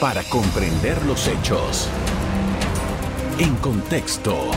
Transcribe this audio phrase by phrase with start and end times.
[0.00, 1.88] para comprender los hechos.
[3.38, 4.50] En contexto.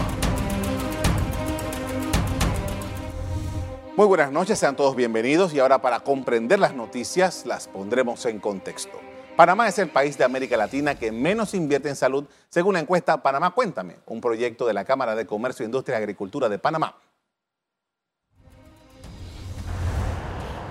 [3.95, 8.39] Muy buenas noches, sean todos bienvenidos y ahora para comprender las noticias las pondremos en
[8.39, 8.99] contexto.
[9.35, 13.21] Panamá es el país de América Latina que menos invierte en salud según la encuesta
[13.21, 16.95] Panamá Cuéntame, un proyecto de la Cámara de Comercio, Industria y Agricultura de Panamá.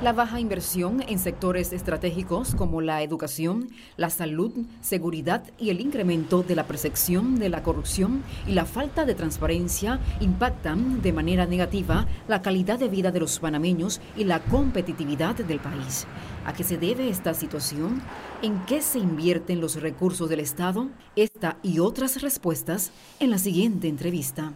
[0.06, 6.44] La baja inversión en sectores estratégicos como la educación, la salud, seguridad y el incremento
[6.44, 12.06] de la percepción de la corrupción y la falta de transparencia impactan de manera negativa
[12.28, 16.06] la calidad de vida de los panameños y la competitividad del país.
[16.44, 18.00] ¿A qué se debe esta situación?
[18.42, 20.88] ¿En qué se invierten los recursos del Estado?
[21.16, 24.52] Esta y otras respuestas en la siguiente entrevista.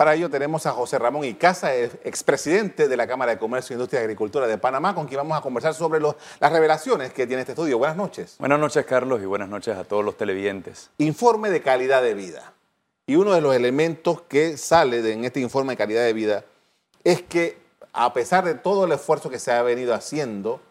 [0.00, 4.04] Para ello tenemos a José Ramón Icaza, expresidente de la Cámara de Comercio, Industria y
[4.04, 7.76] Agricultura de Panamá, con quien vamos a conversar sobre las revelaciones que tiene este estudio.
[7.76, 8.36] Buenas noches.
[8.38, 10.88] Buenas noches, Carlos, y buenas noches a todos los televidentes.
[10.96, 12.54] Informe de calidad de vida.
[13.06, 16.44] Y uno de los elementos que sale de, en este informe de calidad de vida
[17.04, 17.58] es que,
[17.92, 20.62] a pesar de todo el esfuerzo que se ha venido haciendo,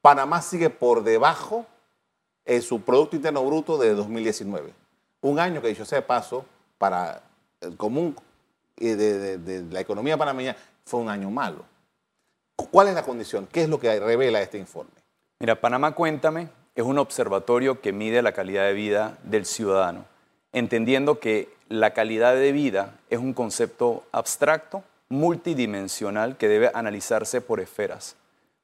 [0.00, 1.66] Panamá sigue por debajo
[2.44, 4.72] en su Producto Interno Bruto de 2019.
[5.22, 6.44] Un año que, dicho sea de paso,
[6.78, 7.24] para
[7.60, 8.14] el común
[8.76, 11.64] de, la economía panameña fue un año malo.
[12.70, 13.48] ¿Cuál es la condición?
[13.50, 14.92] ¿Qué es lo que revela este informe?
[15.38, 20.04] Mira, Panamá Cuéntame es un observatorio que mide la calidad de vida del ciudadano,
[20.52, 27.60] entendiendo que la calidad de vida es un concepto abstracto, multidimensional, que debe analizarse por
[27.60, 28.16] esferas.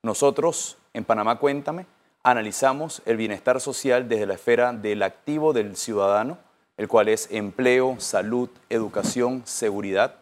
[0.03, 1.87] Nosotros, en Panamá Cuéntame,
[2.23, 6.39] analizamos el bienestar social desde la esfera del activo del ciudadano,
[6.83, 10.17] el cual es empleo, salud, educación, seguridad.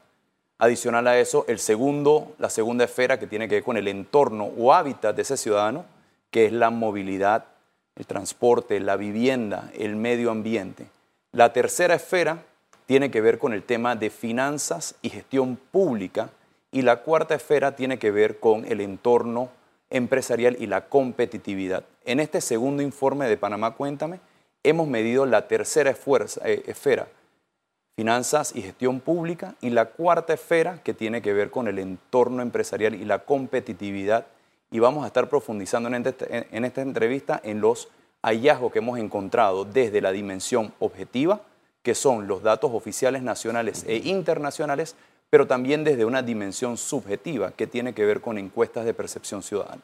[0.58, 4.50] Adicional a eso, el segundo, la segunda esfera que tiene que ver con el entorno
[4.58, 5.86] o hábitat de ese ciudadano,
[6.30, 7.46] que es la movilidad,
[7.96, 10.84] el transporte, la vivienda, el medio ambiente.
[11.32, 12.42] La tercera esfera
[12.84, 16.28] tiene que ver con el tema de finanzas y gestión pública
[16.72, 19.48] y la cuarta esfera tiene que ver con el entorno
[19.88, 21.84] empresarial y la competitividad.
[22.04, 24.20] En este segundo informe de Panamá Cuéntame,
[24.62, 27.08] hemos medido la tercera eh, esfera,
[27.96, 32.42] finanzas y gestión pública, y la cuarta esfera, que tiene que ver con el entorno
[32.42, 34.26] empresarial y la competitividad.
[34.70, 37.88] Y vamos a estar profundizando en, este, en esta entrevista en los
[38.22, 41.40] hallazgos que hemos encontrado desde la dimensión objetiva,
[41.82, 44.94] que son los datos oficiales nacionales e internacionales,
[45.30, 49.82] pero también desde una dimensión subjetiva, que tiene que ver con encuestas de percepción ciudadana.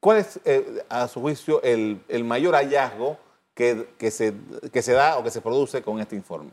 [0.00, 3.18] ¿Cuál es, eh, a su juicio, el mayor hallazgo
[3.58, 4.34] que, se,
[4.72, 6.52] se da o que se produce con este informe?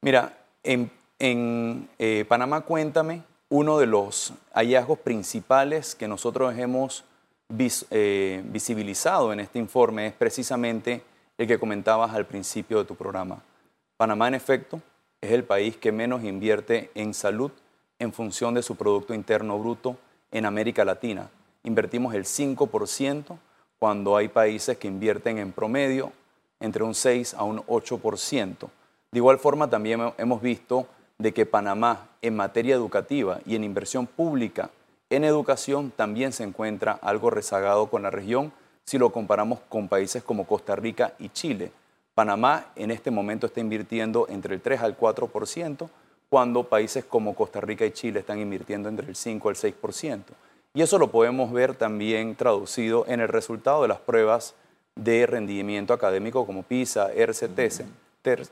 [0.00, 0.88] Mira, en,
[1.18, 7.04] eh, Panamá Cuéntame, uno de los hallazgos principales que nosotros hemos
[7.90, 11.02] eh, visibilizado en este informe es precisamente
[11.38, 13.42] el que comentabas al principio de tu programa.
[13.96, 14.80] Panamá, en efecto,
[15.20, 17.50] es el país que menos invierte en salud
[17.98, 19.96] en función de su Producto Interno Bruto
[20.30, 21.30] en América Latina.
[21.64, 23.38] Invertimos el 5%
[23.80, 26.12] cuando hay países que invierten en promedio
[26.60, 28.68] entre un 6 a un 8%.
[29.12, 30.86] De igual forma, también hemos visto
[31.18, 34.70] de que Panamá en materia educativa y en inversión pública
[35.10, 38.52] en educación también se encuentra algo rezagado con la región
[38.84, 41.70] si lo comparamos con países como Costa Rica y Chile.
[42.14, 45.88] Panamá en este momento está invirtiendo entre el 3 al 4%,
[46.28, 50.22] cuando países como Costa Rica y Chile están invirtiendo entre el 5 al 6%.
[50.74, 54.54] Y eso lo podemos ver también traducido en el resultado de las pruebas
[54.96, 57.48] de rendimiento académico como PISA, ERCE,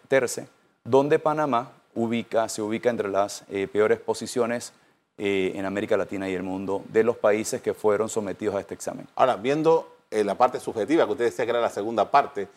[0.09, 0.49] TERCE,
[0.85, 4.73] donde Panamá ubica, se ubica entre las eh, peores posiciones
[5.19, 8.75] eh, en América Latina y el mundo de los países que fueron sometidos a este
[8.75, 9.07] examen.
[9.15, 12.49] Ahora, viendo eh, la parte subjetiva, que usted decía que era la segunda parte,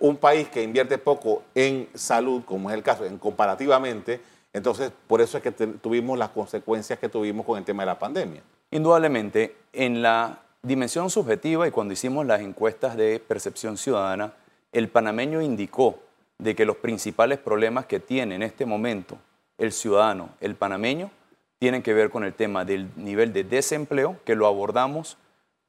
[0.00, 4.22] un país que invierte poco en salud, como es el caso, en comparativamente,
[4.54, 7.98] entonces por eso es que tuvimos las consecuencias que tuvimos con el tema de la
[7.98, 8.40] pandemia.
[8.70, 14.32] Indudablemente, en la dimensión subjetiva y cuando hicimos las encuestas de percepción ciudadana,
[14.72, 15.98] el panameño indicó
[16.38, 19.18] de que los principales problemas que tiene en este momento
[19.58, 21.10] el ciudadano, el panameño,
[21.58, 25.16] tienen que ver con el tema del nivel de desempleo, que lo abordamos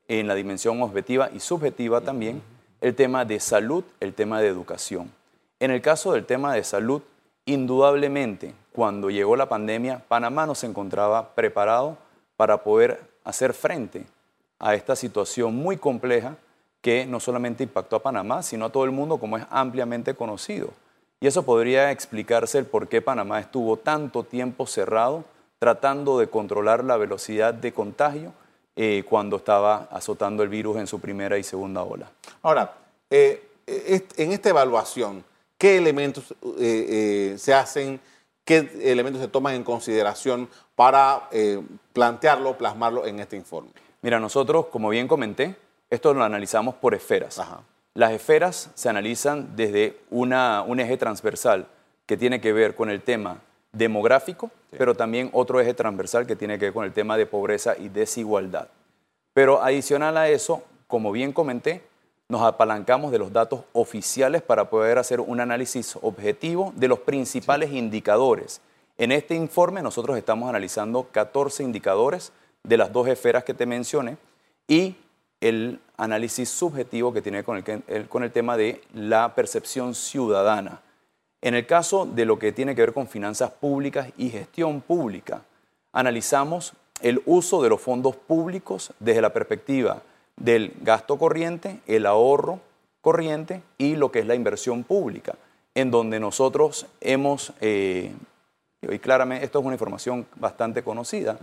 [0.07, 2.41] en la dimensión objetiva y subjetiva también,
[2.81, 5.11] el tema de salud, el tema de educación.
[5.59, 7.01] En el caso del tema de salud,
[7.45, 11.97] indudablemente, cuando llegó la pandemia, Panamá no se encontraba preparado
[12.35, 14.05] para poder hacer frente
[14.59, 16.35] a esta situación muy compleja
[16.81, 20.69] que no solamente impactó a Panamá, sino a todo el mundo como es ampliamente conocido.
[21.19, 25.25] Y eso podría explicarse el por qué Panamá estuvo tanto tiempo cerrado
[25.59, 28.33] tratando de controlar la velocidad de contagio
[28.75, 32.11] eh, cuando estaba azotando el virus en su primera y segunda ola.
[32.43, 32.75] Ahora,
[33.09, 35.23] eh, en esta evaluación,
[35.57, 37.99] ¿qué elementos eh, se hacen,
[38.45, 41.27] qué elementos se toman en consideración para
[41.91, 43.71] plantearlo, plasmarlo en este informe?
[44.07, 45.57] Mira, nosotros, como bien comenté,
[45.89, 47.41] esto lo analizamos por esferas.
[47.93, 51.67] Las esferas se analizan desde una, un eje transversal
[52.05, 53.41] que tiene que ver con el tema
[53.73, 57.75] demográfico, pero también otro eje transversal que tiene que ver con el tema de pobreza
[57.77, 58.69] y desigualdad.
[59.33, 61.83] Pero adicional a eso, como bien comenté,
[62.29, 67.73] nos apalancamos de los datos oficiales para poder hacer un análisis objetivo de los principales
[67.73, 68.61] indicadores.
[68.97, 72.31] En este informe nosotros estamos analizando 14 indicadores
[72.67, 74.17] de las dos esferas que te mencioné
[74.67, 74.95] y
[75.39, 80.81] el análisis subjetivo que tiene con el, con el tema de la percepción ciudadana.
[81.41, 85.43] En el caso de lo que tiene que ver con finanzas públicas y gestión pública,
[85.93, 90.01] analizamos el uso de los fondos públicos desde la perspectiva
[90.35, 92.59] del gasto corriente, el ahorro
[93.01, 95.35] corriente y lo que es la inversión pública,
[95.73, 98.11] en donde nosotros hemos, eh,
[98.81, 101.37] y claramente esto es una información bastante conocida,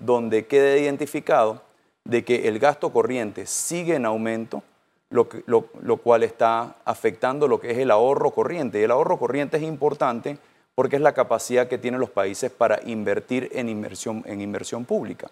[0.00, 1.62] donde queda identificado
[2.04, 4.62] de que el gasto corriente sigue en aumento,
[5.10, 8.82] lo, cual está afectando lo que es el ahorro corriente.
[8.82, 10.38] El ahorro corriente es importante
[10.74, 15.30] porque es la capacidad que tienen los países para invertir en inversión, en inversión pública.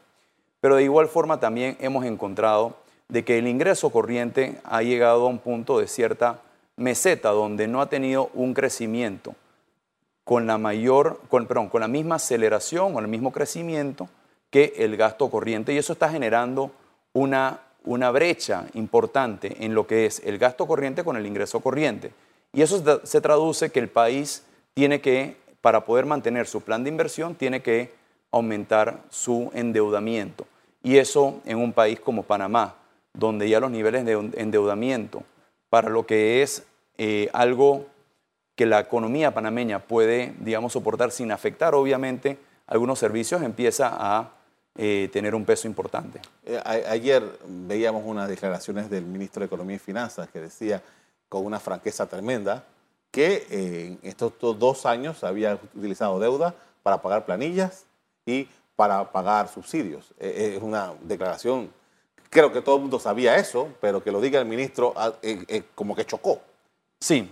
[0.60, 2.76] Pero de igual forma también hemos encontrado
[3.08, 6.40] de que el ingreso corriente ha llegado a un punto de cierta
[6.76, 9.34] meseta donde no ha tenido un crecimiento
[10.24, 14.10] con la mayor, con, perdón, con la misma aceleración o el mismo crecimiento
[14.50, 16.70] que el gasto corriente y eso está generando
[17.12, 22.12] una una brecha importante en lo que es el gasto corriente con el ingreso corriente.
[22.52, 26.90] Y eso se traduce que el país tiene que, para poder mantener su plan de
[26.90, 27.92] inversión, tiene que
[28.30, 30.46] aumentar su endeudamiento.
[30.82, 32.74] Y eso en un país como Panamá,
[33.14, 35.22] donde ya los niveles de endeudamiento
[35.70, 36.64] para lo que es
[36.98, 37.86] eh, algo
[38.54, 44.30] que la economía panameña puede, digamos, soportar sin afectar, obviamente, algunos servicios, empieza a
[44.80, 46.20] eh, tener un peso importante.
[46.46, 50.80] Eh, ayer veíamos unas declaraciones del ministro de Economía y Finanzas que decía
[51.28, 52.62] con una franqueza tremenda
[53.10, 56.54] que eh, en estos dos años había utilizado deuda
[56.84, 57.86] para pagar planillas
[58.24, 58.46] y
[58.76, 60.14] para pagar subsidios.
[60.20, 61.72] es una declaración,
[62.30, 65.12] creo que todo el mundo sabía eso, pero que lo diga el ministro ah,
[65.74, 66.40] como que chocó.
[67.00, 67.28] Sí,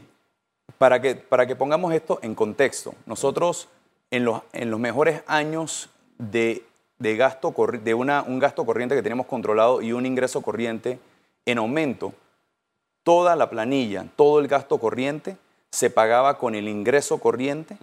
[0.79, 3.69] para que, para que pongamos esto en contexto, nosotros
[4.11, 6.65] en los, en los mejores años de
[6.99, 10.99] de, gasto, de una, un gasto corriente que tenemos controlado y un ingreso corriente
[11.45, 12.13] en aumento,
[13.03, 15.37] toda la planilla, todo el gasto corriente
[15.71, 17.77] se pagaba con el ingreso corriente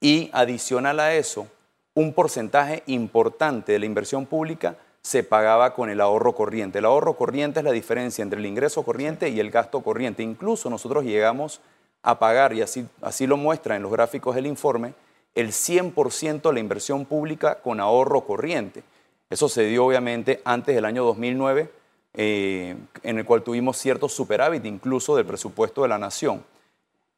[0.00, 1.46] y adicional a eso,
[1.94, 6.78] un porcentaje importante de la inversión pública se pagaba con el ahorro corriente.
[6.78, 10.22] El ahorro corriente es la diferencia entre el ingreso corriente y el gasto corriente.
[10.22, 11.60] Incluso nosotros llegamos
[12.02, 14.94] a pagar, y así, así lo muestra en los gráficos del informe,
[15.34, 18.82] el 100% de la inversión pública con ahorro corriente.
[19.30, 21.70] Eso se dio obviamente antes del año 2009,
[22.14, 26.44] eh, en el cual tuvimos cierto superávit incluso del presupuesto de la nación.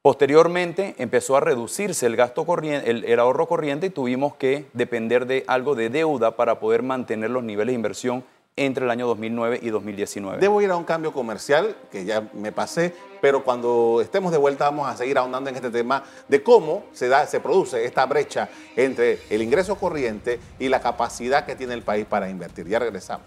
[0.01, 5.43] Posteriormente empezó a reducirse el gasto corriente, el, ahorro corriente y tuvimos que depender de
[5.49, 8.25] algo de deuda para poder mantener los niveles de inversión
[8.57, 10.39] entre el año 2009 y 2019.
[10.41, 14.65] Debo ir a un cambio comercial, que ya me pasé, pero cuando estemos de vuelta
[14.65, 18.49] vamos a seguir ahondando en este tema de cómo se, da, se produce esta brecha
[18.75, 22.67] entre el ingreso corriente y la capacidad que tiene el país para invertir.
[22.67, 23.27] Ya regresamos.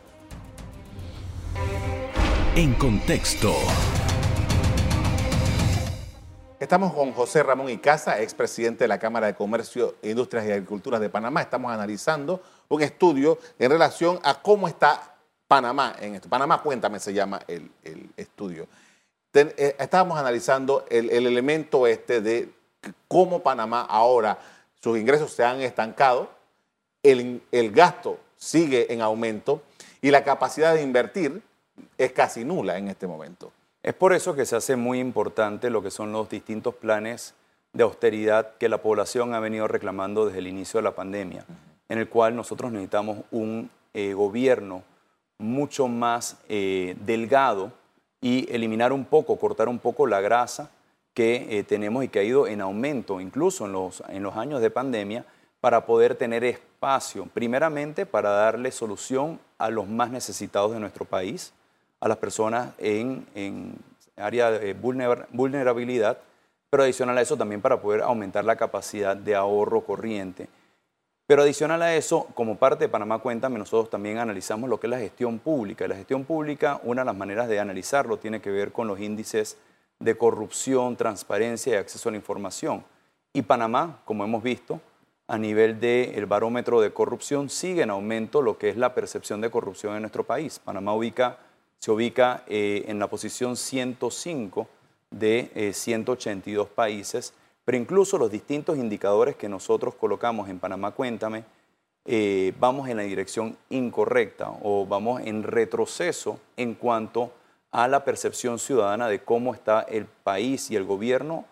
[2.55, 3.53] En contexto.
[6.59, 11.09] Estamos con José Ramón Icaza, expresidente de la Cámara de Comercio, Industrias y Agricultura de
[11.09, 11.41] Panamá.
[11.41, 15.18] Estamos analizando un estudio en relación a cómo está
[15.49, 16.29] Panamá en esto.
[16.29, 17.71] Panamá Cuéntame se llama el,
[18.15, 18.67] estudio.
[19.33, 22.51] Eh, estábamos analizando el, elemento este de
[23.07, 24.37] cómo Panamá ahora
[24.79, 26.29] sus ingresos se han estancado,
[27.01, 29.63] el, el gasto sigue en aumento
[30.03, 31.41] y la capacidad de invertir
[31.97, 33.51] es casi nula en este momento.
[33.81, 37.33] Es por eso que se hace muy importante lo que son los distintos planes
[37.73, 41.43] de austeridad que la población ha venido reclamando desde el inicio de la pandemia,
[41.87, 44.83] en el cual nosotros necesitamos un eh, gobierno
[45.39, 47.71] mucho más eh, delgado
[48.21, 50.69] y eliminar un poco, cortar un poco la grasa
[51.13, 54.61] que eh, tenemos y que ha ido en aumento incluso en los, en los años
[54.61, 55.25] de pandemia
[55.61, 61.53] para poder tener espacio, primeramente para darle solución a los más necesitados de nuestro país,
[61.99, 63.75] a las personas en, en
[64.15, 66.19] área de vulnerabilidad,
[66.69, 70.47] pero adicional a eso también para poder aumentar la capacidad de ahorro corriente
[71.29, 74.89] Pero adicional a eso, como parte de Panamá Cuéntame, nosotros también analizamos lo que es
[74.89, 75.87] la gestión pública.
[75.87, 79.55] La gestión pública, una de las maneras de analizarlo tiene que ver con los índices
[79.99, 82.83] de corrupción, transparencia y acceso a la información.
[83.31, 84.81] Y Panamá, como hemos visto,
[85.27, 89.51] a nivel del barómetro de corrupción, sigue en aumento lo que es la percepción de
[89.51, 90.57] corrupción en nuestro país.
[90.57, 91.37] Panamá ubica,
[91.77, 94.67] se ubica eh, en la posición 105
[95.11, 97.33] de 182 eh, países
[97.69, 101.43] pero incluso los distintos indicadores que nosotros colocamos en Panamá Cuéntame,
[102.03, 107.31] eh, vamos en la dirección incorrecta o vamos en retroceso en cuanto
[107.69, 111.45] a la percepción ciudadana de cómo está el país y el gobierno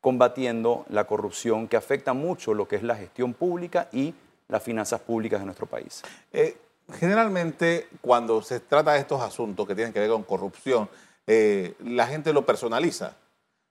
[0.00, 4.14] combatiendo la corrupción que afecta mucho lo que es la gestión pública y
[4.48, 6.00] las finanzas públicas de nuestro país.
[6.32, 6.56] Eh,
[6.94, 10.88] generalmente, cuando se trata de estos asuntos que tienen que ver con corrupción,
[11.26, 13.14] eh, la gente lo personaliza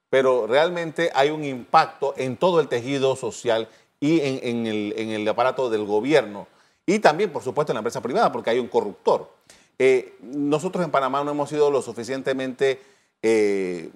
[0.09, 3.67] pero realmente hay un impacto en todo el tejido social
[3.99, 6.47] y en, el, aparato del gobierno.
[6.85, 9.29] Y también, por supuesto, en la empresa privada, porque hay un corruptor.
[9.77, 12.81] Eh, nosotros en Panamá no hemos sido lo suficientemente,
[13.21, 13.91] eh,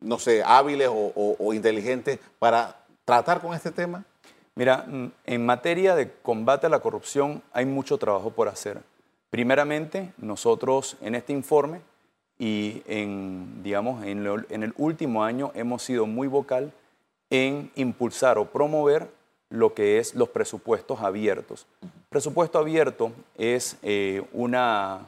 [0.00, 4.04] no sé, hábiles o, inteligentes para tratar con este tema.
[4.54, 8.80] Mira, mm, en materia de combate a la corrupción hay mucho trabajo por hacer.
[9.30, 11.80] Primeramente, nosotros en este informe
[12.42, 16.72] y en, digamos, en, el último año hemos sido muy vocal
[17.30, 19.08] en impulsar o promover
[19.48, 21.68] lo que es los presupuestos abiertos.
[22.08, 25.06] Presupuesto abierto es eh, una,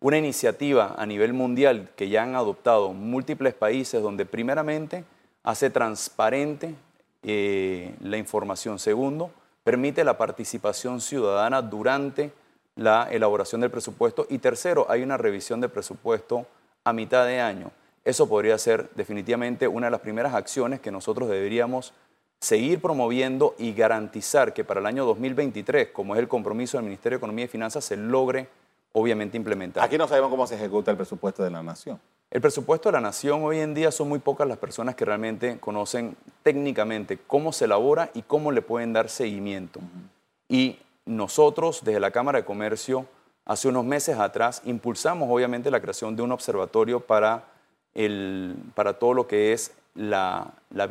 [0.00, 5.04] una iniciativa a nivel mundial que ya han adoptado múltiples países donde primeramente
[5.44, 6.74] hace transparente
[7.22, 8.80] eh, la información.
[8.80, 9.30] Segundo,
[9.62, 12.32] permite la participación ciudadana durante
[12.78, 14.26] la elaboración del presupuesto.
[14.30, 16.46] Y tercero, hay una revisión de presupuesto
[16.84, 17.70] a mitad de año.
[18.04, 21.92] Eso podría ser definitivamente una de las primeras acciones que nosotros deberíamos
[22.40, 27.16] seguir promoviendo y garantizar que para el año 2023, como es el compromiso del Ministerio
[27.16, 28.48] de Economía y Finanzas, se logre
[28.92, 29.82] obviamente implementar.
[29.82, 32.00] Aquí no sabemos cómo se ejecuta el presupuesto de la nación.
[32.30, 35.58] El presupuesto de la nación hoy en día son muy pocas las personas que realmente
[35.58, 39.80] conocen técnicamente cómo se elabora y cómo le pueden dar seguimiento.
[40.48, 43.06] Y nosotros, desde la Cámara de Comercio,
[43.46, 47.44] hace unos meses atrás, impulsamos obviamente la creación de un observatorio para,
[47.94, 50.86] el, para todo lo que es la, la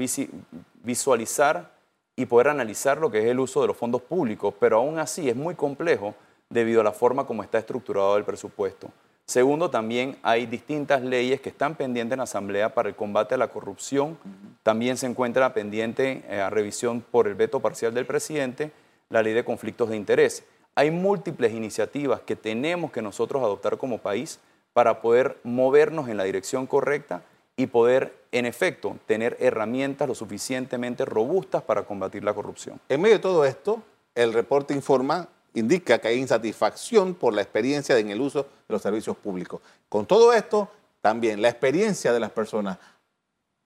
[0.83, 1.71] visualizar
[2.15, 5.29] y poder analizar lo que es el uso de los fondos públicos, pero aún así
[5.29, 6.15] es muy complejo
[6.49, 8.89] debido a la forma como está estructurado el presupuesto.
[9.25, 13.37] Segundo, también hay distintas leyes que están pendientes en la Asamblea para el combate a
[13.37, 14.17] la corrupción.
[14.63, 18.71] También se encuentra pendiente eh, a revisión por el veto parcial del presidente
[19.09, 20.43] la ley de conflictos de interés.
[20.75, 24.39] Hay múltiples iniciativas que tenemos que nosotros adoptar como país
[24.73, 27.23] para poder movernos en la dirección correcta
[27.55, 32.79] y poder, en efecto, tener herramientas lo suficientemente robustas para combatir la corrupción.
[32.87, 33.81] En medio de todo esto,
[34.13, 38.81] el reporte informa, indica que hay insatisfacción por la experiencia en el uso de los
[38.81, 39.61] servicios públicos.
[39.89, 40.69] Con todo esto,
[41.01, 42.77] también la experiencia de las personas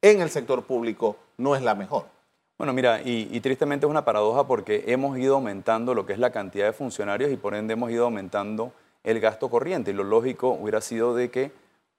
[0.02, 2.06] en el sector público no es la mejor.
[2.62, 6.32] Bueno, mira, y, tristemente es una paradoja porque hemos ido aumentando lo que es la
[6.32, 8.72] cantidad de funcionarios y por ende hemos ido aumentando
[9.04, 9.90] el gasto corriente.
[9.90, 11.52] Y lo lógico hubiera sido de que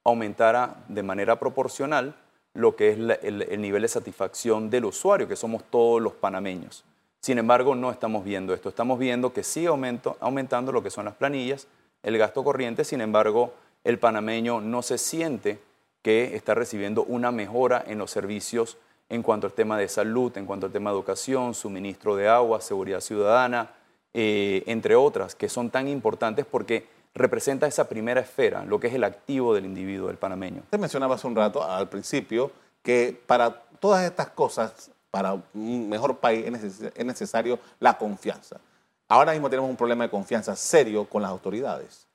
[0.04, 2.14] aumentara de manera proporcional
[2.54, 6.84] lo que es el, nivel de satisfacción del usuario, que somos todos los panameños.
[7.18, 8.68] Sin embargo, no estamos viendo esto.
[8.68, 11.66] Estamos viendo que sigue aumentando lo que son las planillas,
[12.04, 12.84] el gasto corriente.
[12.84, 13.52] Sin embargo,
[13.82, 15.58] el panameño no se siente
[16.02, 18.78] que está recibiendo una mejora en los servicios
[19.12, 22.62] en cuanto al tema de salud, en cuanto al tema de educación, suministro de agua,
[22.62, 23.70] seguridad ciudadana,
[24.14, 28.94] eh, entre otras, que son tan importantes porque representa esa primera esfera, lo que es
[28.94, 30.62] el activo del individuo, del panameño.
[30.62, 32.52] Usted mencionaba hace un rato, al principio,
[32.82, 33.50] que para
[33.80, 38.60] todas estas cosas, para un mejor país, es necesario la confianza.
[39.08, 42.06] Ahora mismo tenemos un problema de confianza serio con las autoridades.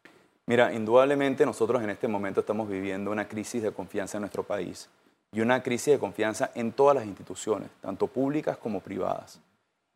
[0.47, 4.89] Mira, indudablemente nosotros en este momento estamos viviendo una crisis de confianza en nuestro país
[5.31, 9.39] y una crisis de confianza en todas las instituciones, tanto públicas como privadas.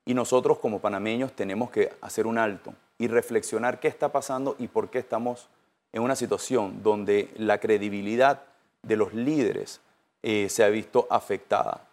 [0.06, 4.68] Y nosotros como panameños tenemos que hacer un alto y reflexionar qué está pasando y
[4.68, 5.48] por qué estamos
[5.94, 8.44] en una situación donde la credibilidad
[8.82, 9.82] de los líderes
[10.24, 11.88] eh, se ha visto afectada.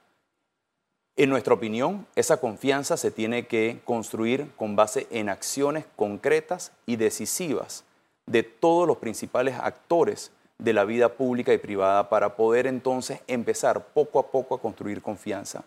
[1.17, 6.97] En nuestra opinión, esa confianza se tiene que construir con base en acciones concretas y
[6.97, 7.85] decisivas
[8.27, 13.87] de todos los principales actores de la vida pública y privada para poder entonces empezar
[13.95, 15.65] poco a poco a construir confianza.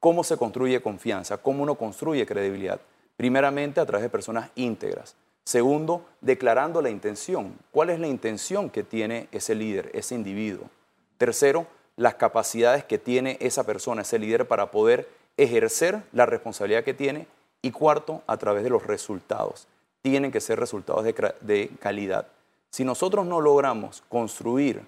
[0.00, 1.38] ¿Cómo se construye confianza?
[1.38, 2.80] ¿Cómo uno construye credibilidad?
[3.16, 5.14] Primeramente a través de personas íntegras.
[5.44, 7.54] Segundo, declarando la intención.
[7.70, 10.70] ¿Cuál es la intención que tiene ese líder, ese individuo?
[11.18, 16.94] Tercero, las capacidades que tiene esa persona, ese líder, para poder ejercer la responsabilidad que
[16.94, 17.26] tiene
[17.64, 19.68] Y cuarto, a través de los resultados.
[20.02, 22.26] Tienen que ser resultados de, calidad.
[22.72, 24.80] Si nosotros no logramos construir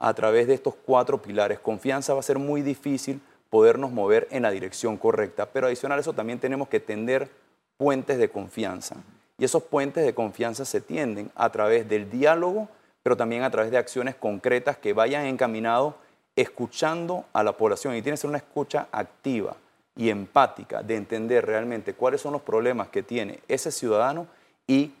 [0.00, 4.42] a través de estos cuatro pilares confianza, va a ser muy difícil podernos mover en
[4.42, 5.46] la dirección correcta.
[5.46, 7.30] Pero adicional a eso también tenemos que tender
[7.76, 8.96] puentes de confianza.
[9.38, 12.68] Y esos puentes de confianza se tienden a través del diálogo,
[13.04, 15.94] pero también a través de acciones concretas que vayan encaminados
[16.34, 17.94] escuchando a la población.
[17.94, 19.54] Y tiene que ser una escucha activa
[19.94, 24.26] y empática de entender realmente cuáles son los problemas que tiene ese ciudadano
[24.66, 24.92] y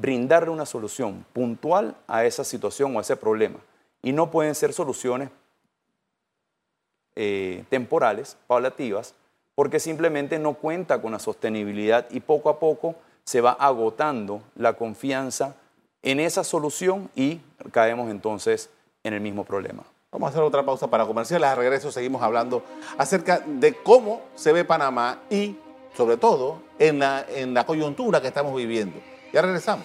[0.00, 3.58] brindarle una solución puntual a esa situación o a ese problema.
[4.02, 5.30] Y no pueden ser soluciones
[7.16, 9.14] eh, temporales, paulativas,
[9.54, 14.74] porque simplemente no cuenta con la sostenibilidad y poco a poco se va agotando la
[14.74, 15.54] confianza
[16.02, 18.68] en esa solución y caemos entonces
[19.04, 19.84] en el mismo problema.
[20.10, 21.48] Vamos a hacer otra pausa para comerciales.
[21.48, 22.62] A regreso seguimos hablando
[22.98, 25.56] acerca de cómo se ve Panamá y,
[25.96, 29.13] sobre todo, en la, en la coyuntura que estamos viviendo.
[29.34, 29.84] Ya regresamos.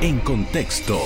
[0.00, 0.98] En contexto.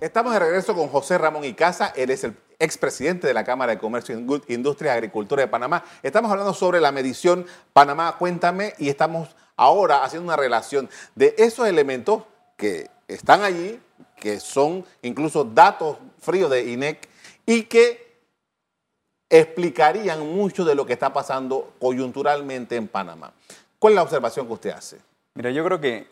[0.00, 1.92] Estamos de regreso con José Ramón Icaza.
[1.94, 5.84] Él es el expresidente de la Cámara de Comercio, Industria y Agricultura de Panamá.
[6.02, 11.68] Estamos hablando sobre la medición Panamá Cuéntame y estamos ahora haciendo una relación de esos
[11.68, 12.24] elementos
[12.56, 13.78] que están allí,
[14.16, 17.08] que son incluso datos fríos de INEC
[17.46, 18.01] y que
[19.32, 23.32] explicarían mucho de lo que está pasando coyunturalmente en Panamá.
[23.78, 24.98] ¿Cuál es la observación que usted hace?
[25.34, 26.06] Mira, yo creo que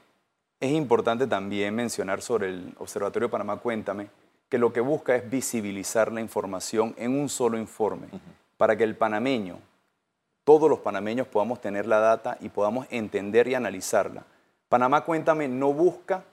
[0.58, 4.08] es importante también mencionar sobre el Observatorio Panamá Cuéntame
[4.48, 8.08] que lo que busca es visibilizar la información en un solo informe,
[8.56, 9.58] para que el panameño,
[10.44, 14.24] todos los panameños podamos tener la data y podamos entender y analizarla.
[14.70, 16.24] Panamá Cuéntame no busca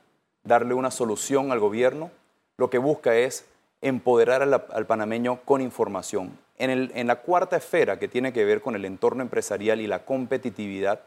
[0.41, 2.11] darle una solución al gobierno,
[2.55, 3.45] lo que busca es
[3.81, 6.37] empoderar al, panameño con información.
[6.57, 10.05] En, en la cuarta esfera que tiene que ver con el entorno empresarial y la
[10.05, 11.01] competitividad,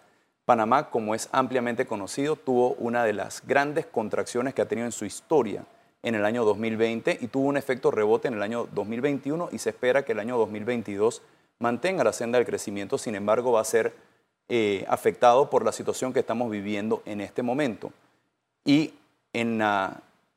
[0.44, 4.92] Panamá, como es ampliamente conocido, tuvo una de las grandes contracciones que ha tenido en
[4.92, 5.64] su historia
[6.02, 9.70] en el año 2020 y tuvo un efecto rebote en el año 2021 y se
[9.70, 11.22] espera que el año 2022
[11.58, 13.94] mantenga la senda del crecimiento, sin embargo va a ser
[14.48, 17.92] eh, afectado por la situación que estamos viviendo en este momento.
[18.64, 18.94] Y
[19.32, 19.62] en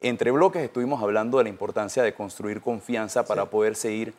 [0.03, 4.13] entre bloques estuvimos hablando de la importancia de construir confianza para poder seguir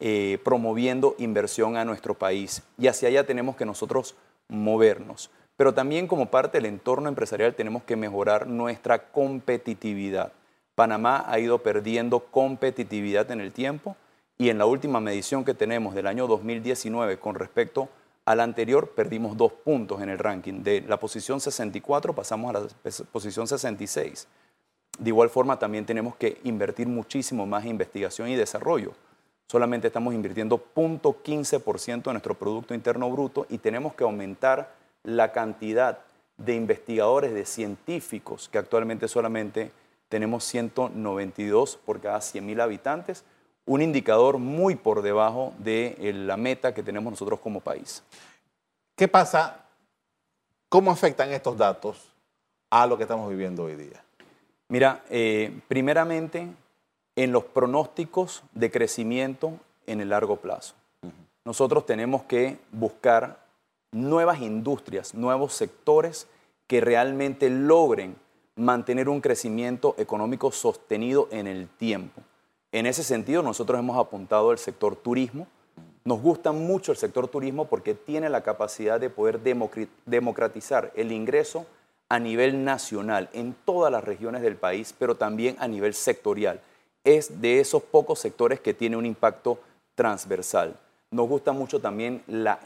[0.00, 2.62] eh, promoviendo inversión a nuestro país.
[2.76, 4.16] Y hacia allá tenemos que nosotros
[4.48, 5.30] movernos.
[5.56, 10.32] Pero también como parte del entorno empresarial tenemos que mejorar nuestra competitividad.
[10.74, 13.96] Panamá ha ido perdiendo competitividad en el tiempo
[14.38, 17.88] y en la última medición que tenemos del año 2019 con respecto
[18.24, 20.62] al anterior perdimos dos puntos en el ranking.
[20.62, 22.66] De la posición 64 pasamos a la
[23.10, 24.28] posición 66.
[24.98, 28.92] De igual forma también tenemos que invertir muchísimo más en investigación y desarrollo.
[29.46, 36.00] Solamente estamos invirtiendo 0.15% de nuestro Producto Interno Bruto y tenemos que aumentar la cantidad
[36.36, 39.70] de investigadores, de científicos, que actualmente solamente
[40.08, 43.24] tenemos 192 por cada 100.000 habitantes,
[43.66, 48.02] un indicador muy por debajo de eh, la meta que tenemos nosotros como país.
[48.96, 49.64] ¿Qué pasa?
[50.68, 52.12] ¿Cómo afectan estos datos
[52.70, 54.02] a lo que estamos viviendo hoy día?
[54.68, 56.48] Mira, eh, primeramente
[57.16, 59.52] en los pronósticos de crecimiento
[59.86, 60.74] en el largo plazo.
[61.44, 63.40] Nosotros tenemos que buscar
[63.92, 66.26] nuevas industrias, nuevos sectores
[66.66, 68.16] que realmente logren
[68.56, 72.20] mantener un crecimiento económico sostenido en el tiempo.
[72.70, 75.46] En ese sentido, nosotros hemos apuntado al sector turismo.
[76.04, 79.40] Nos gusta mucho el sector turismo porque tiene la capacidad de poder
[80.04, 81.66] democratizar el ingreso
[82.08, 86.60] a nivel nacional en todas las regiones del país, pero también a nivel sectorial.
[87.04, 89.58] Es de esos pocos sectores que tiene un impacto
[89.94, 90.76] transversal.
[91.10, 92.60] Nos gusta mucho también la,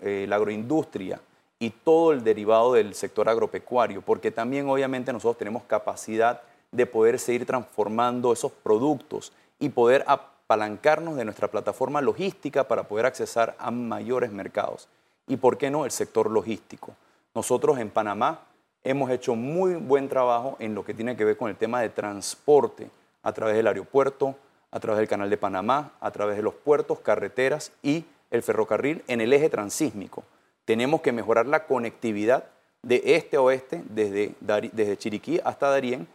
[0.00, 1.20] eh, la agroindustria
[1.58, 6.42] y todo el derivado del sector agropecuario, porque también obviamente nosotros tenemos capacidad
[6.72, 13.06] de poder seguir transformando esos productos y poder apalancarnos de nuestra plataforma logística para poder
[13.06, 14.88] accesar a mayores mercados.
[15.26, 16.94] Y por qué no el sector logístico.
[17.34, 18.40] Nosotros en Panamá
[18.84, 21.88] hemos hecho muy buen trabajo en lo que tiene que ver con el tema de
[21.88, 22.90] transporte
[23.22, 24.36] a través del aeropuerto,
[24.70, 29.02] a través del canal de Panamá, a través de los puertos, carreteras y el ferrocarril
[29.08, 30.24] en el eje transísmico.
[30.64, 32.44] Tenemos que mejorar la conectividad
[32.82, 36.06] de este a oeste, desde, Chiriquí hasta Darién,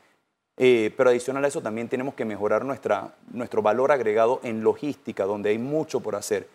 [0.58, 5.26] eh, pero adicional a eso también tenemos que mejorar nuestra, nuestro valor agregado en logística,
[5.26, 6.48] donde hay mucho por hacer.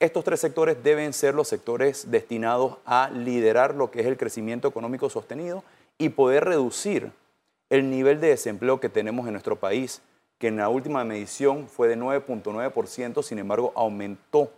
[0.00, 4.66] Estos tres sectores deben ser los sectores destinados a liderar lo que es el crecimiento
[4.66, 5.62] económico sostenido
[5.98, 7.12] y poder reducir
[7.68, 10.00] el nivel de desempleo que tenemos en nuestro país,
[10.38, 14.50] que en la última medición fue de 9.9%, sin embargo aumentó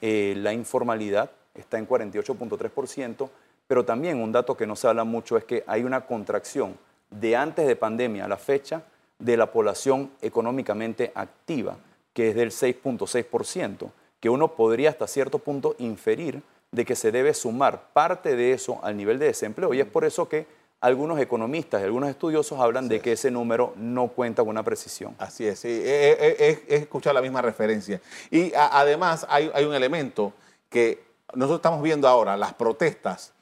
[0.00, 3.28] eh, la informalidad está en 48.3%,
[3.66, 6.78] pero también un dato que no se habla mucho es que hay una contracción
[7.10, 8.82] de antes de pandemia a la fecha
[9.18, 11.76] de la población económicamente activa,
[12.14, 13.90] que es del 6.6%,
[14.26, 18.80] que uno podría hasta cierto punto inferir de que se debe sumar parte de eso
[18.82, 19.72] al nivel de desempleo.
[19.72, 20.48] Y es por eso que
[20.80, 25.14] algunos economistas y algunos estudiosos hablan de que ese número no cuenta con una precisión.
[25.20, 25.68] Así es, sí.
[25.70, 28.00] he, escuchado la misma referencia.
[28.28, 30.32] Y además hay, un elemento
[30.68, 33.32] que nosotros estamos viendo ahora, las protestas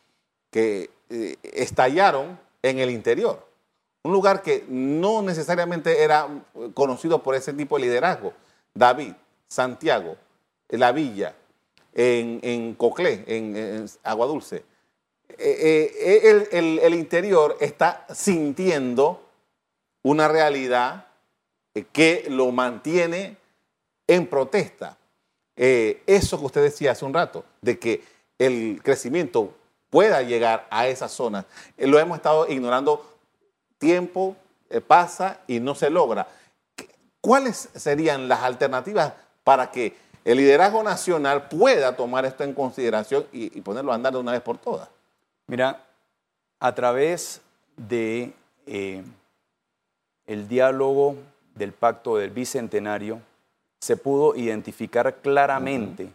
[0.50, 3.42] que eh, estallaron en el interior.
[4.02, 6.28] Un lugar que no necesariamente era
[6.74, 8.34] conocido por ese tipo de liderazgo.
[8.74, 9.14] David,
[9.48, 10.18] Santiago,
[10.78, 11.34] La Villa,
[11.94, 14.64] en, en Coclé, en, Agua Dulce
[15.36, 15.90] eh,
[16.52, 19.20] eh, el, interior está sintiendo
[20.02, 21.06] una realidad
[21.74, 23.36] eh, que lo mantiene
[24.06, 24.96] en protesta.
[25.56, 28.02] eso que usted decía hace un rato, de que
[28.38, 29.54] el crecimiento
[29.90, 31.46] pueda llegar a esas zonas,
[31.78, 33.04] lo hemos estado ignorando
[33.78, 34.36] tiempo,
[34.86, 36.28] pasa y no se logra.
[37.20, 43.56] ¿Cuáles serían las alternativas para que el liderazgo nacional pueda tomar esto en consideración y,
[43.56, 44.88] y ponerlo a andar de una vez por todas?
[45.46, 45.84] Mira,
[46.58, 47.42] a través
[47.76, 48.32] de
[48.66, 49.02] eh,
[50.26, 51.16] el diálogo
[51.54, 53.20] del pacto del bicentenario
[53.80, 56.10] se pudo identificar claramente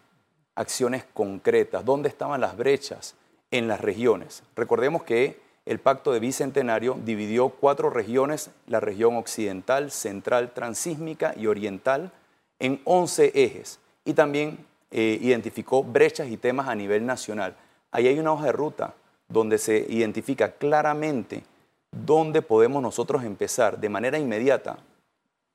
[0.56, 3.15] acciones concretas, dónde estaban las brechas
[3.52, 4.41] en las regiones.
[4.56, 11.45] Recordemos que el pacto de bicentenario dividió cuatro regiones, la región occidental, central, transísmica y
[11.45, 12.12] oriental,
[12.58, 17.56] en 11 ejes y también eh, identificó brechas y temas a nivel nacional.
[17.91, 18.95] Ahí hay una hoja de ruta
[19.28, 21.43] donde se identifica claramente
[21.91, 24.80] dónde podemos nosotros empezar de manera inmediata,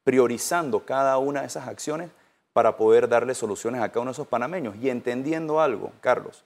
[0.05, 2.11] priorizando cada una de esas acciones
[2.53, 6.45] para poder darle soluciones a cada uno de esos panameños y entendiendo algo, Carlos,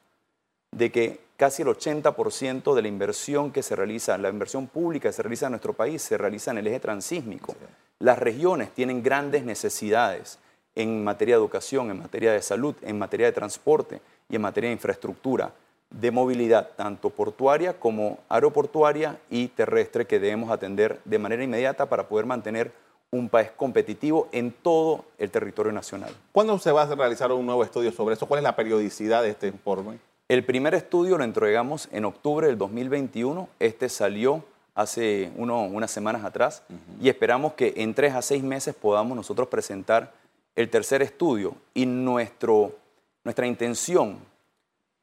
[0.71, 5.12] de que casi el 80% de la inversión que se realiza, la inversión pública que
[5.12, 7.55] se realiza en nuestro país, se realiza en el eje transísmico.
[7.99, 10.38] Las regiones tienen grandes necesidades
[10.79, 14.71] en materia de educación, en materia de salud, en materia de transporte y en materia
[14.71, 15.53] de infraestructura
[15.91, 22.09] de movilidad, tanto portuaria como aeroportuaria y terrestre, que debemos atender de manera inmediata para
[22.09, 22.71] poder mantener
[23.11, 26.14] un país competitivo en todo el territorio nacional.
[26.31, 28.27] ¿Cuándo se va a realizar un nuevo estudio sobre eso?
[28.27, 29.99] ¿Cuál es la periodicidad de este informe?
[30.29, 33.49] El primer estudio lo entregamos en octubre del 2021.
[33.59, 36.62] Este salió hace unas semanas atrás
[37.01, 40.12] y esperamos que en tres a seis meses podamos nosotros presentar
[40.59, 42.75] el tercer estudio y nuestro,
[43.23, 44.18] nuestra intención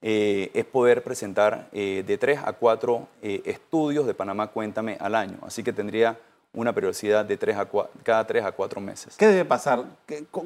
[0.01, 5.15] eh, es poder presentar eh, de tres a cuatro eh, estudios de Panamá Cuéntame al
[5.15, 5.37] año.
[5.43, 6.19] Así que tendría
[6.51, 7.69] una periodicidad de tres a
[8.03, 9.15] cada tres a cuatro meses.
[9.15, 9.85] ¿Qué debe pasar?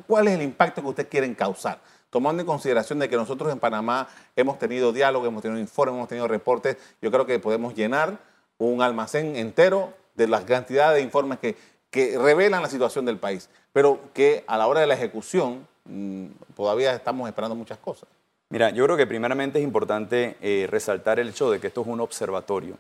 [0.06, 1.80] ¿Cuál es el impacto que ustedes quieren causar?
[2.12, 6.08] Tomando en consideración de que nosotros en Panamá hemos tenido diálogo, hemos tenido informes, hemos
[6.08, 8.20] tenido reportes, yo creo que podemos llenar
[8.60, 11.56] un almacén entero de las cantidades de informes que,
[11.90, 16.28] que revelan la situación del país, pero que a la hora de la ejecución mm,
[16.56, 18.10] todavía estamos esperando muchas cosas.
[18.50, 21.88] Mira, yo creo que primeramente es importante eh, resaltar el hecho de que esto es
[21.88, 22.78] un observatorio.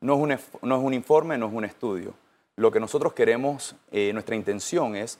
[0.00, 2.14] no, es un, no, es un, informe, no es un estudio.
[2.56, 5.18] Lo que nosotros queremos, eh, nuestra intención es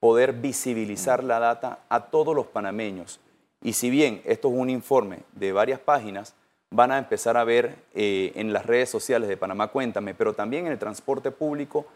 [0.00, 3.20] poder visibilizar la data a todos los panameños.
[3.62, 6.34] Y si bien esto es un informe de varias páginas,
[6.70, 10.66] van a empezar a ver eh, en las redes sociales de Panamá Cuéntame, pero también
[10.66, 11.86] en el transporte público,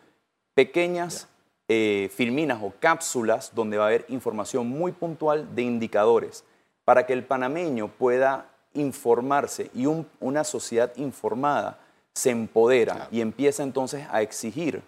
[0.59, 1.29] pequeñas
[1.69, 6.43] filminas o cápsulas donde va a haber información muy puntual de indicadores
[6.85, 9.87] para que el panameño pueda informarse y
[10.19, 11.79] una sociedad informada
[12.13, 14.83] se empodera y empieza entonces a exigir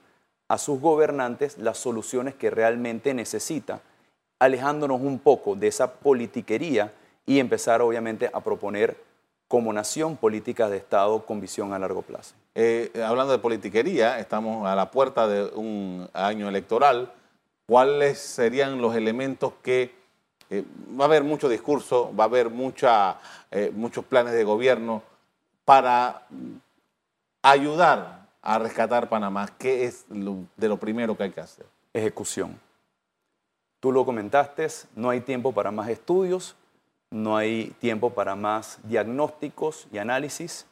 [0.49, 3.81] a sus gobernantes las soluciones que realmente necesita,
[4.41, 6.93] alejándonos un poco de esa politiquería
[7.27, 8.97] y empezar obviamente a proponer
[9.51, 12.37] como nación políticas de Estado con visión a largo plazo.
[12.55, 17.13] Eh, hablando de politiquería, estamos a la puerta de un año electoral.
[17.67, 19.93] ¿Cuáles serían los elementos que
[20.51, 20.65] eh,
[20.99, 23.19] va a haber mucho discurso, va a haber mucha,
[23.51, 25.03] eh, muchos planes de gobierno
[25.65, 26.29] para
[27.43, 29.49] ayudar a rescatar Panamá.
[29.59, 31.67] ¿Qué es de lo primero que hay que hacer?
[31.93, 32.57] Ejecución.
[33.81, 36.55] Tú lo comentaste, no hay tiempo para más estudios,
[37.11, 40.67] no hay tiempo para más diagnósticos y análisis.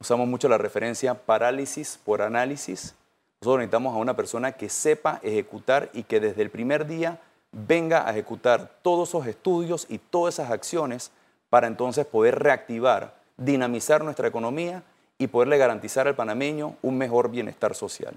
[0.00, 2.94] Usamos mucho la referencia parálisis por análisis.
[3.40, 7.20] Nosotros necesitamos a una persona que sepa ejecutar y que desde el primer día
[7.52, 11.12] venga a ejecutar todos esos estudios y todas esas acciones
[11.48, 14.82] para entonces poder reactivar, dinamizar nuestra economía
[15.18, 18.14] y poderle garantizar al panameño un mejor bienestar social.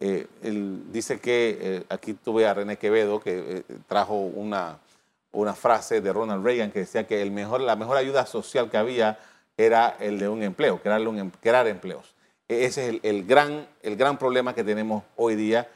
[0.00, 0.26] Eh,
[0.92, 4.78] dice que, eh, aquí tuve a René Quevedo, que eh, trajo una,
[5.32, 8.76] una frase de Ronald Reagan que decía que el mejor, la mejor ayuda social que
[8.76, 9.18] había
[9.56, 12.14] era el de un empleo, crear, un, em, crear empleos.
[12.48, 15.68] E, ese es el, gran, el gran problema que tenemos hoy día,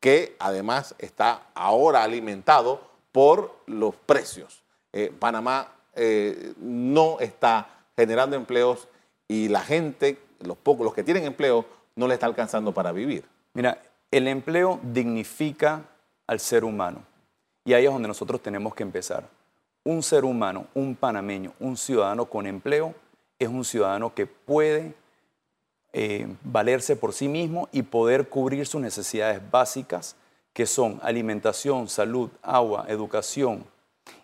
[0.00, 2.80] que además está ahora alimentado
[3.12, 4.62] por los precios.
[4.92, 8.88] Eh, Panamá eh, no está generando empleos
[9.28, 11.64] y la gente, los pocos, los que tienen empleo,
[11.96, 13.24] no le está alcanzando para vivir.
[13.54, 15.82] Mira, el empleo dignifica
[16.26, 17.02] al ser humano
[17.66, 19.28] y ahí es donde nosotros tenemos que empezar.
[19.84, 22.94] Un ser humano, un panameño, un ciudadano con empleo
[23.38, 24.94] es un ciudadano que puede
[25.92, 30.16] eh, valerse por sí mismo y poder cubrir sus necesidades básicas,
[30.52, 33.64] que son alimentación, salud, agua, educación.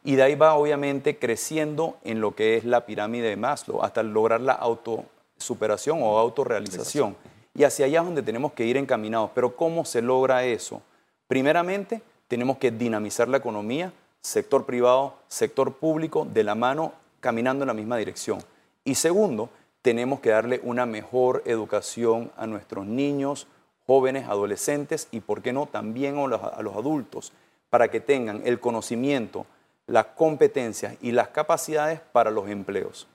[0.05, 4.03] Y de ahí va obviamente creciendo en lo que es la pirámide de Maslow, hasta
[4.03, 7.17] lograr la autosuperación o autorrealización.
[7.55, 9.31] Y hacia allá es donde tenemos que ir encaminados.
[9.35, 10.81] Pero ¿cómo se logra eso?
[11.27, 12.01] Primeramente,
[12.33, 13.93] tenemos que dinamizar la economía,
[14.23, 18.43] sector privado, sector público, de la mano, caminando en la misma dirección.
[18.85, 19.51] Y segundo,
[19.83, 23.49] tenemos que darle una mejor educación a nuestros niños,
[23.87, 27.35] jóvenes, adolescentes y, por qué no, también a los, adultos,
[27.69, 29.45] para que tengan el conocimiento,
[29.87, 33.07] las competencias y las capacidades para los empleos.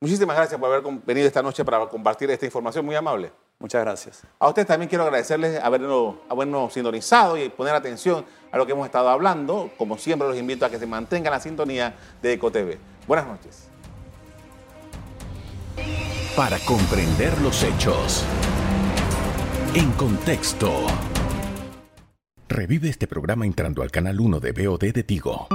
[0.00, 3.30] Muchísimas gracias por haber venido esta noche para compartir esta información muy amable.
[3.60, 4.22] Muchas gracias.
[4.40, 8.86] A ustedes también quiero agradecerles habernos, habernos sintonizado y poner atención a lo que hemos
[8.86, 9.70] estado hablando.
[9.76, 12.78] Como siempre, los invito a que se mantengan la sintonía de EcoTV.
[13.06, 13.68] Buenas noches
[16.38, 18.24] para comprender los hechos.
[19.74, 20.86] En contexto.
[22.48, 25.48] Revive este programa entrando al canal 1 de BOD de Tigo.